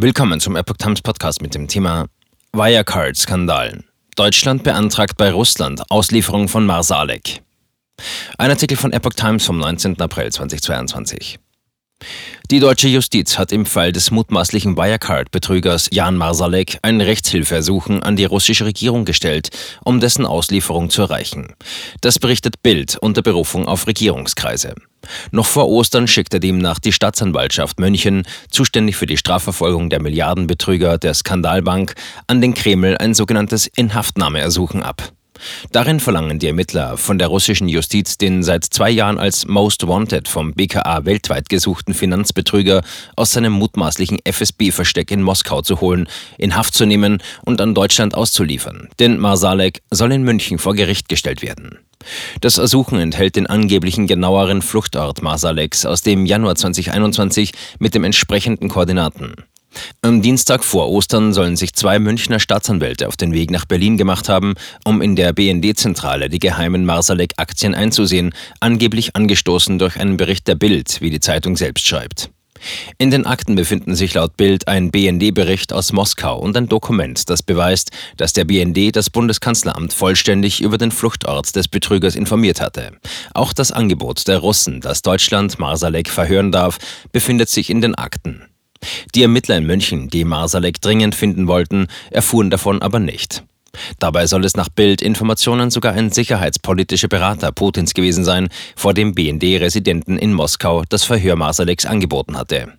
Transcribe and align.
Willkommen 0.00 0.38
zum 0.38 0.54
Epoch 0.54 0.76
Times 0.76 1.02
Podcast 1.02 1.42
mit 1.42 1.56
dem 1.56 1.66
Thema 1.66 2.06
Wirecard-Skandal. 2.52 3.82
Deutschland 4.14 4.62
beantragt 4.62 5.16
bei 5.16 5.32
Russland 5.32 5.82
Auslieferung 5.90 6.46
von 6.46 6.64
Marsalek. 6.64 7.42
Ein 8.38 8.50
Artikel 8.50 8.76
von 8.76 8.92
Epoch 8.92 9.14
Times 9.14 9.44
vom 9.44 9.58
19. 9.58 10.00
April 10.00 10.30
2022. 10.30 11.40
Die 12.52 12.60
deutsche 12.60 12.86
Justiz 12.86 13.38
hat 13.38 13.50
im 13.50 13.66
Fall 13.66 13.90
des 13.90 14.12
mutmaßlichen 14.12 14.76
Wirecard-Betrügers 14.76 15.88
Jan 15.90 16.16
Marsalek 16.16 16.78
ein 16.82 17.00
Rechtshilfeersuchen 17.00 18.00
an 18.04 18.14
die 18.14 18.24
russische 18.24 18.66
Regierung 18.66 19.04
gestellt, 19.04 19.48
um 19.84 19.98
dessen 19.98 20.24
Auslieferung 20.24 20.90
zu 20.90 21.02
erreichen. 21.02 21.56
Das 22.02 22.20
berichtet 22.20 22.62
Bild 22.62 22.96
unter 23.00 23.22
Berufung 23.22 23.66
auf 23.66 23.88
Regierungskreise. 23.88 24.76
Noch 25.30 25.46
vor 25.46 25.68
Ostern 25.68 26.06
schickte 26.06 26.40
demnach 26.40 26.78
die 26.78 26.92
Staatsanwaltschaft 26.92 27.80
München, 27.80 28.24
zuständig 28.50 28.96
für 28.96 29.06
die 29.06 29.16
Strafverfolgung 29.16 29.90
der 29.90 30.02
Milliardenbetrüger 30.02 30.98
der 30.98 31.14
Skandalbank, 31.14 31.94
an 32.26 32.40
den 32.40 32.54
Kreml 32.54 32.96
ein 32.96 33.14
sogenanntes 33.14 33.66
Inhaftnahmeersuchen 33.66 34.82
ab. 34.82 35.12
Darin 35.72 36.00
verlangen 36.00 36.38
die 36.38 36.48
Ermittler 36.48 36.96
von 36.96 37.18
der 37.18 37.28
russischen 37.28 37.68
Justiz 37.68 38.18
den 38.18 38.42
seit 38.42 38.64
zwei 38.64 38.90
Jahren 38.90 39.18
als 39.18 39.46
Most 39.46 39.86
Wanted 39.86 40.28
vom 40.28 40.52
BKA 40.52 41.04
weltweit 41.04 41.48
gesuchten 41.48 41.94
Finanzbetrüger 41.94 42.82
aus 43.16 43.32
seinem 43.32 43.52
mutmaßlichen 43.52 44.18
FSB-Versteck 44.24 45.10
in 45.10 45.22
Moskau 45.22 45.62
zu 45.62 45.80
holen, 45.80 46.08
in 46.36 46.56
Haft 46.56 46.74
zu 46.74 46.86
nehmen 46.86 47.22
und 47.44 47.60
an 47.60 47.74
Deutschland 47.74 48.14
auszuliefern. 48.14 48.88
Denn 48.98 49.18
Marsalek 49.18 49.82
soll 49.90 50.12
in 50.12 50.22
München 50.22 50.58
vor 50.58 50.74
Gericht 50.74 51.08
gestellt 51.08 51.42
werden. 51.42 51.78
Das 52.40 52.58
Ersuchen 52.58 52.98
enthält 52.98 53.36
den 53.36 53.46
angeblichen 53.46 54.06
genaueren 54.06 54.62
Fluchtort 54.62 55.22
Marsalex 55.22 55.86
aus 55.86 56.02
dem 56.02 56.26
Januar 56.26 56.54
2021 56.54 57.52
mit 57.78 57.94
dem 57.94 58.04
entsprechenden 58.04 58.68
Koordinaten. 58.68 59.34
Am 60.02 60.22
Dienstag 60.22 60.64
vor 60.64 60.88
Ostern 60.88 61.32
sollen 61.32 61.56
sich 61.56 61.74
zwei 61.74 61.98
Münchner 61.98 62.40
Staatsanwälte 62.40 63.06
auf 63.06 63.16
den 63.16 63.32
Weg 63.32 63.50
nach 63.50 63.64
Berlin 63.64 63.96
gemacht 63.96 64.28
haben, 64.28 64.54
um 64.84 65.02
in 65.02 65.14
der 65.14 65.32
BND-Zentrale 65.32 66.28
die 66.28 66.38
geheimen 66.38 66.84
Marsalek-Aktien 66.84 67.74
einzusehen, 67.74 68.34
angeblich 68.60 69.14
angestoßen 69.14 69.78
durch 69.78 69.98
einen 69.98 70.16
Bericht 70.16 70.48
der 70.48 70.54
Bild, 70.54 71.00
wie 71.00 71.10
die 71.10 71.20
Zeitung 71.20 71.56
selbst 71.56 71.86
schreibt. 71.86 72.30
In 72.98 73.10
den 73.10 73.26
Akten 73.26 73.54
befinden 73.54 73.94
sich 73.94 74.14
laut 74.14 74.36
Bild 74.36 74.68
ein 74.68 74.90
BND-Bericht 74.90 75.72
aus 75.72 75.92
Moskau 75.92 76.38
und 76.38 76.56
ein 76.56 76.68
Dokument, 76.68 77.28
das 77.30 77.42
beweist, 77.42 77.90
dass 78.16 78.32
der 78.32 78.44
BND 78.44 78.94
das 78.94 79.10
Bundeskanzleramt 79.10 79.92
vollständig 79.92 80.60
über 80.60 80.78
den 80.78 80.90
Fluchtort 80.90 81.54
des 81.54 81.68
Betrügers 81.68 82.14
informiert 82.16 82.60
hatte. 82.60 82.92
Auch 83.34 83.52
das 83.52 83.72
Angebot 83.72 84.28
der 84.28 84.38
Russen, 84.38 84.80
dass 84.80 85.02
Deutschland 85.02 85.58
Marsalek 85.58 86.08
verhören 86.08 86.52
darf, 86.52 86.78
befindet 87.12 87.48
sich 87.48 87.70
in 87.70 87.80
den 87.80 87.94
Akten. 87.94 88.42
Die 89.14 89.22
Ermittler 89.22 89.56
in 89.56 89.66
München, 89.66 90.08
die 90.08 90.24
Marsalek 90.24 90.80
dringend 90.80 91.14
finden 91.14 91.46
wollten, 91.46 91.88
erfuhren 92.10 92.50
davon 92.50 92.82
aber 92.82 93.00
nicht. 93.00 93.42
Dabei 93.98 94.26
soll 94.26 94.44
es 94.44 94.56
nach 94.56 94.68
Bild 94.68 95.02
Informationen 95.02 95.70
sogar 95.70 95.94
ein 95.94 96.10
sicherheitspolitischer 96.10 97.08
Berater 97.08 97.52
Putins 97.52 97.94
gewesen 97.94 98.24
sein, 98.24 98.48
vor 98.76 98.94
dem 98.94 99.14
BND-Residenten 99.14 100.18
in 100.18 100.32
Moskau 100.32 100.84
das 100.88 101.04
Verhör 101.04 101.36
Marsaleks 101.36 101.86
angeboten 101.86 102.36
hatte. 102.36 102.72